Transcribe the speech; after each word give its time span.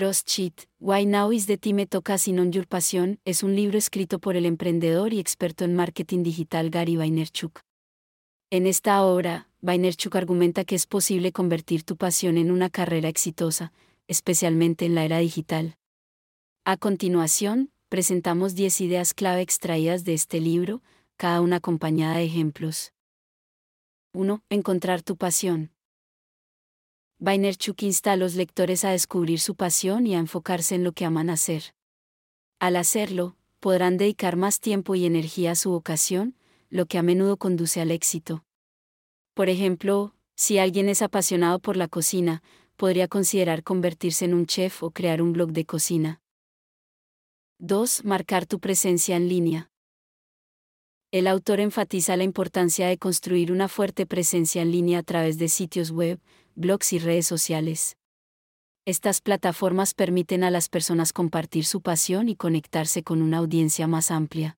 CrossCheat, 0.00 0.66
Why 0.78 1.04
Now 1.04 1.30
is 1.30 1.44
the 1.44 1.58
Time 1.58 1.84
Tocasing 1.84 2.38
on 2.38 2.52
Your 2.52 2.66
Passion 2.66 3.20
es 3.26 3.42
un 3.42 3.54
libro 3.54 3.76
escrito 3.76 4.18
por 4.18 4.34
el 4.34 4.46
emprendedor 4.46 5.12
y 5.12 5.20
experto 5.20 5.66
en 5.66 5.76
marketing 5.76 6.22
digital 6.22 6.70
Gary 6.70 6.96
Vaynerchuk. 6.96 7.60
En 8.48 8.66
esta 8.66 9.04
obra, 9.04 9.50
Vaynerchuk 9.60 10.16
argumenta 10.16 10.64
que 10.64 10.74
es 10.74 10.86
posible 10.86 11.32
convertir 11.32 11.82
tu 11.82 11.98
pasión 11.98 12.38
en 12.38 12.50
una 12.50 12.70
carrera 12.70 13.10
exitosa, 13.10 13.74
especialmente 14.08 14.86
en 14.86 14.94
la 14.94 15.04
era 15.04 15.18
digital. 15.18 15.76
A 16.64 16.78
continuación, 16.78 17.70
presentamos 17.90 18.54
10 18.54 18.80
ideas 18.80 19.12
clave 19.12 19.42
extraídas 19.42 20.04
de 20.04 20.14
este 20.14 20.40
libro, 20.40 20.80
cada 21.18 21.42
una 21.42 21.56
acompañada 21.56 22.16
de 22.16 22.24
ejemplos. 22.24 22.94
1. 24.14 24.42
Encontrar 24.48 25.02
tu 25.02 25.18
pasión. 25.18 25.72
Vaynerchuk 27.22 27.82
insta 27.82 28.12
a 28.12 28.16
los 28.16 28.34
lectores 28.34 28.82
a 28.82 28.92
descubrir 28.92 29.40
su 29.40 29.54
pasión 29.54 30.06
y 30.06 30.14
a 30.14 30.18
enfocarse 30.18 30.74
en 30.74 30.84
lo 30.84 30.92
que 30.92 31.04
aman 31.04 31.28
hacer. 31.28 31.74
Al 32.58 32.76
hacerlo, 32.76 33.36
podrán 33.60 33.98
dedicar 33.98 34.36
más 34.36 34.58
tiempo 34.58 34.94
y 34.94 35.04
energía 35.04 35.50
a 35.50 35.54
su 35.54 35.70
vocación, 35.70 36.34
lo 36.70 36.86
que 36.86 36.96
a 36.96 37.02
menudo 37.02 37.36
conduce 37.36 37.82
al 37.82 37.90
éxito. 37.90 38.46
Por 39.34 39.50
ejemplo, 39.50 40.14
si 40.34 40.56
alguien 40.56 40.88
es 40.88 41.02
apasionado 41.02 41.58
por 41.58 41.76
la 41.76 41.88
cocina, 41.88 42.42
podría 42.76 43.06
considerar 43.06 43.62
convertirse 43.64 44.24
en 44.24 44.32
un 44.32 44.46
chef 44.46 44.82
o 44.82 44.90
crear 44.90 45.20
un 45.20 45.34
blog 45.34 45.52
de 45.52 45.66
cocina. 45.66 46.22
2. 47.58 48.02
Marcar 48.06 48.46
tu 48.46 48.60
presencia 48.60 49.16
en 49.16 49.28
línea. 49.28 49.70
El 51.12 51.26
autor 51.26 51.58
enfatiza 51.58 52.16
la 52.16 52.22
importancia 52.22 52.86
de 52.86 52.96
construir 52.96 53.50
una 53.50 53.66
fuerte 53.66 54.06
presencia 54.06 54.62
en 54.62 54.70
línea 54.70 55.00
a 55.00 55.02
través 55.02 55.38
de 55.38 55.48
sitios 55.48 55.90
web, 55.90 56.20
blogs 56.54 56.92
y 56.92 57.00
redes 57.00 57.26
sociales. 57.26 57.96
Estas 58.84 59.20
plataformas 59.20 59.92
permiten 59.92 60.44
a 60.44 60.52
las 60.52 60.68
personas 60.68 61.12
compartir 61.12 61.64
su 61.64 61.80
pasión 61.80 62.28
y 62.28 62.36
conectarse 62.36 63.02
con 63.02 63.22
una 63.22 63.38
audiencia 63.38 63.88
más 63.88 64.12
amplia. 64.12 64.56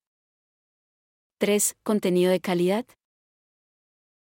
3. 1.39 1.75
Contenido 1.83 2.31
de 2.31 2.41
calidad. 2.41 2.85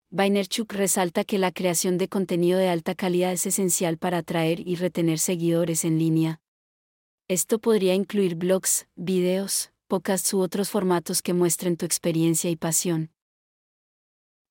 Vaynerchuk 0.09 0.73
resalta 0.73 1.25
que 1.25 1.39
la 1.39 1.53
creación 1.53 1.99
de 1.99 2.09
contenido 2.09 2.59
de 2.59 2.71
alta 2.71 2.95
calidad 2.95 3.33
es 3.33 3.45
esencial 3.45 3.99
para 3.99 4.19
atraer 4.19 4.67
y 4.67 4.77
retener 4.77 5.19
seguidores 5.19 5.85
en 5.85 5.99
línea. 5.99 6.41
Esto 7.29 7.59
podría 7.59 7.95
incluir 7.95 8.35
blogs, 8.35 8.87
videos, 8.97 9.74
podcasts 9.87 10.33
u 10.35 10.41
otros 10.41 10.71
formatos 10.71 11.23
que 11.23 11.35
muestren 11.35 11.77
tu 11.77 11.85
experiencia 11.87 12.51
y 12.51 12.57
pasión. 12.57 13.11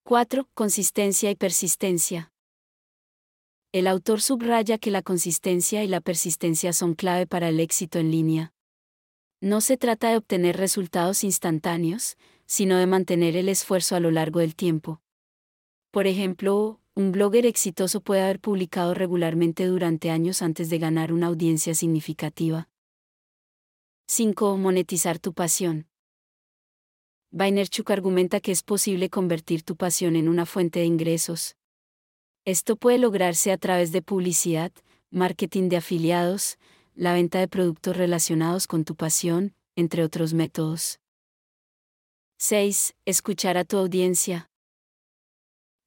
4. 0.04 0.48
Consistencia 0.54 1.30
y 1.30 1.34
persistencia. 1.34 2.32
El 3.72 3.86
autor 3.86 4.20
subraya 4.20 4.78
que 4.78 4.90
la 4.90 5.02
consistencia 5.02 5.82
y 5.82 5.88
la 5.88 6.00
persistencia 6.00 6.72
son 6.72 6.94
clave 6.94 7.26
para 7.26 7.48
el 7.48 7.58
éxito 7.58 7.98
en 7.98 8.10
línea. 8.10 8.52
No 9.40 9.60
se 9.60 9.76
trata 9.76 10.10
de 10.10 10.16
obtener 10.16 10.56
resultados 10.56 11.24
instantáneos, 11.24 12.16
sino 12.46 12.78
de 12.78 12.86
mantener 12.86 13.36
el 13.36 13.48
esfuerzo 13.48 13.96
a 13.96 14.00
lo 14.00 14.10
largo 14.10 14.40
del 14.40 14.54
tiempo. 14.54 15.00
Por 15.90 16.06
ejemplo, 16.06 16.80
un 16.94 17.10
blogger 17.10 17.46
exitoso 17.46 18.00
puede 18.00 18.22
haber 18.22 18.40
publicado 18.40 18.94
regularmente 18.94 19.66
durante 19.66 20.10
años 20.10 20.42
antes 20.42 20.70
de 20.70 20.78
ganar 20.78 21.12
una 21.12 21.26
audiencia 21.26 21.74
significativa. 21.74 22.68
5. 24.16 24.56
Monetizar 24.58 25.18
tu 25.18 25.32
pasión. 25.32 25.88
Vaynerchuk 27.32 27.90
argumenta 27.90 28.38
que 28.38 28.52
es 28.52 28.62
posible 28.62 29.10
convertir 29.10 29.64
tu 29.64 29.74
pasión 29.74 30.14
en 30.14 30.28
una 30.28 30.46
fuente 30.46 30.78
de 30.78 30.84
ingresos, 30.84 31.56
esto 32.44 32.76
puede 32.76 32.98
lograrse 32.98 33.50
a 33.50 33.58
través 33.58 33.90
de 33.90 34.02
publicidad, 34.02 34.70
marketing 35.10 35.68
de 35.68 35.78
afiliados, 35.78 36.58
la 36.94 37.12
venta 37.12 37.40
de 37.40 37.48
productos 37.48 37.96
relacionados 37.96 38.68
con 38.68 38.84
tu 38.84 38.94
pasión, 38.94 39.52
entre 39.74 40.04
otros 40.04 40.32
métodos. 40.32 41.00
6. 42.38 42.94
Escuchar 43.06 43.56
a 43.56 43.64
tu 43.64 43.78
audiencia. 43.78 44.48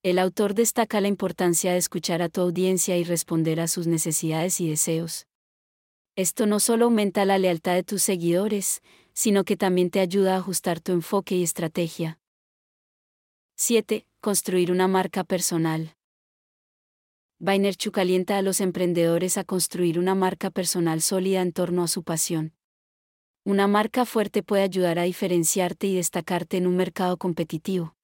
El 0.02 0.18
autor 0.18 0.52
destaca 0.52 1.00
la 1.00 1.08
importancia 1.08 1.72
de 1.72 1.78
escuchar 1.78 2.20
a 2.20 2.28
tu 2.28 2.42
audiencia 2.42 2.98
y 2.98 3.04
responder 3.04 3.58
a 3.58 3.68
sus 3.68 3.86
necesidades 3.86 4.60
y 4.60 4.68
deseos. 4.68 5.24
Esto 6.18 6.46
no 6.46 6.58
solo 6.58 6.86
aumenta 6.86 7.24
la 7.24 7.38
lealtad 7.38 7.74
de 7.74 7.84
tus 7.84 8.02
seguidores, 8.02 8.82
sino 9.12 9.44
que 9.44 9.56
también 9.56 9.88
te 9.88 10.00
ayuda 10.00 10.34
a 10.34 10.38
ajustar 10.38 10.80
tu 10.80 10.90
enfoque 10.90 11.36
y 11.36 11.44
estrategia. 11.44 12.18
7. 13.54 14.04
Construir 14.20 14.72
una 14.72 14.88
marca 14.88 15.22
personal. 15.22 15.94
Vaynerchuk 17.38 17.98
alienta 17.98 18.36
a 18.36 18.42
los 18.42 18.60
emprendedores 18.60 19.38
a 19.38 19.44
construir 19.44 19.96
una 19.96 20.16
marca 20.16 20.50
personal 20.50 21.02
sólida 21.02 21.40
en 21.40 21.52
torno 21.52 21.84
a 21.84 21.86
su 21.86 22.02
pasión. 22.02 22.52
Una 23.44 23.68
marca 23.68 24.04
fuerte 24.04 24.42
puede 24.42 24.64
ayudar 24.64 24.98
a 24.98 25.04
diferenciarte 25.04 25.86
y 25.86 25.94
destacarte 25.94 26.56
en 26.56 26.66
un 26.66 26.74
mercado 26.74 27.16
competitivo. 27.16 27.94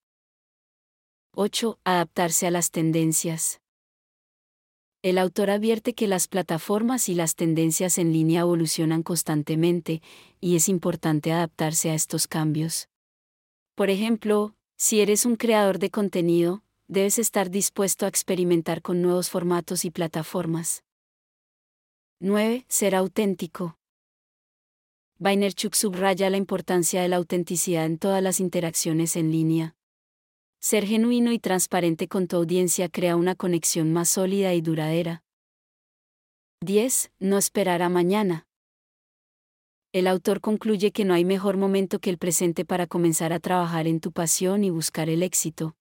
8. 1.32 1.80
Adaptarse 1.82 2.47
a 2.47 2.53
las 2.53 2.70
tendencias. 2.70 3.63
El 5.04 5.19
autor 5.19 5.50
advierte 5.50 5.92
que 5.92 6.09
las 6.09 6.28
plataformas 6.28 7.10
y 7.10 7.15
las 7.15 7.34
tendencias 7.34 7.98
en 7.98 8.15
línea 8.15 8.41
evolucionan 8.41 9.03
constantemente, 9.03 10.00
y 10.41 10.56
es 10.56 10.66
importante 10.66 11.31
adaptarse 11.31 11.91
a 11.91 11.94
estos 11.94 12.26
cambios. 12.26 12.88
Por 13.75 13.91
ejemplo, 13.91 14.54
si 14.78 15.03
eres 15.03 15.26
un 15.26 15.37
creador 15.37 15.78
de 15.78 15.91
contenido, 15.91 16.62
debes 16.88 17.19
estar 17.19 17.50
dispuesto 17.50 18.06
a 18.06 18.09
experimentar 18.09 18.81
con 18.81 19.03
nuevos 19.03 19.28
formatos 19.28 19.84
y 19.84 19.91
plataformas. 19.91 20.84
9. 22.21 22.65
Ser 22.69 22.94
auténtico. 22.94 23.76
Vaynerchuk 25.19 25.75
subraya 25.75 26.31
la 26.31 26.38
importancia 26.38 27.03
de 27.03 27.09
la 27.09 27.16
autenticidad 27.16 27.84
en 27.84 27.98
todas 27.98 28.22
las 28.22 28.41
interacciones 28.41 29.16
en 29.16 29.31
línea. 29.31 29.76
Ser 30.66 30.86
genuino 30.86 31.30
y 31.30 31.38
transparente 31.38 32.08
con 32.08 32.26
tu 32.26 32.36
audiencia 32.36 32.88
crea 32.88 33.16
una 33.16 33.34
conexión 33.34 33.92
más 33.92 34.08
sólida 34.08 34.54
y 34.54 34.62
duradera. 34.62 35.22
10. 36.62 37.12
No 37.19 37.36
esperar 37.36 37.82
a 37.82 37.91
mañana. 37.91 38.47
El 39.92 40.06
autor 40.06 40.41
concluye 40.41 40.91
que 40.91 41.04
no 41.04 41.12
hay 41.12 41.26
mejor 41.26 41.58
momento 41.58 41.98
que 41.98 42.08
el 42.08 42.16
presente 42.16 42.64
para 42.64 42.86
comenzar 42.86 43.34
a 43.34 43.41
trabajar 43.41 43.86
en 43.86 44.00
tu 44.00 44.10
pasión 44.10 44.64
y 44.64 44.70
buscar 44.70 45.10
el 45.10 45.22
éxito. 45.22 45.76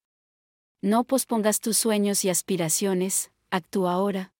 No 0.81 1.05
pospongas 1.05 1.61
tus 1.61 1.77
sueños 1.77 2.25
y 2.25 2.29
aspiraciones, 2.29 3.31
actúa 3.51 3.93
ahora. 3.93 4.33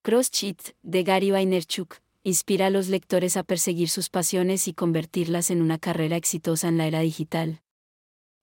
CrossCheat, 0.00 0.74
de 0.80 1.02
Gary 1.02 1.32
Vaynerchuk, 1.32 1.96
inspira 2.22 2.68
a 2.68 2.70
los 2.70 2.88
lectores 2.88 3.36
a 3.36 3.42
perseguir 3.42 3.90
sus 3.90 4.08
pasiones 4.08 4.68
y 4.68 4.72
convertirlas 4.72 5.50
en 5.50 5.60
una 5.60 5.76
carrera 5.76 6.16
exitosa 6.16 6.68
en 6.68 6.78
la 6.78 6.86
era 6.86 7.00
digital. 7.00 7.60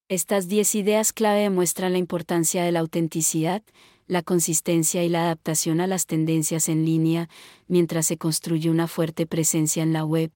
Estas 0.09 0.47
10 0.47 0.73
ideas 0.73 1.13
clave 1.13 1.41
demuestran 1.41 1.91
la 1.91 1.99
importancia 1.99 2.63
de 2.63 2.71
la 2.71 2.79
autenticidad, 2.79 3.61
la 4.07 4.23
consistencia 4.23 5.03
y 5.03 5.09
la 5.09 5.21
adaptación 5.21 5.81
a 5.81 5.85
las 5.85 6.07
tendencias 6.07 6.67
en 6.67 6.83
línea, 6.83 7.29
mientras 7.67 8.07
se 8.07 8.17
construye 8.17 8.71
una 8.71 8.87
fuerte 8.87 9.27
presencia 9.27 9.83
en 9.83 9.93
la 9.93 10.03
web. 10.03 10.31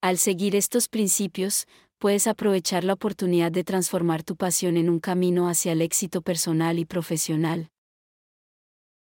Al 0.00 0.16
seguir 0.16 0.56
estos 0.56 0.88
principios, 0.88 1.66
puedes 1.98 2.26
aprovechar 2.26 2.82
la 2.82 2.94
oportunidad 2.94 3.52
de 3.52 3.62
transformar 3.62 4.22
tu 4.22 4.36
pasión 4.36 4.78
en 4.78 4.88
un 4.88 5.00
camino 5.00 5.50
hacia 5.50 5.72
el 5.72 5.82
éxito 5.82 6.22
personal 6.22 6.78
y 6.78 6.86
profesional. 6.86 7.68